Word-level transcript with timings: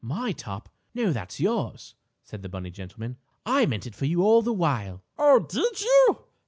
"My 0.03 0.31
top? 0.31 0.67
No 0.95 1.13
that's 1.13 1.39
yours," 1.39 1.93
said 2.23 2.41
the 2.41 2.49
bunny 2.49 2.71
gentleman. 2.71 3.17
"I 3.45 3.67
meant 3.67 3.85
it 3.85 3.93
for 3.93 4.05
you 4.05 4.23
all 4.23 4.41
the 4.41 4.51
while." 4.51 5.03
"Oh, 5.15 5.37
did 5.47 5.79
you? 5.79 6.23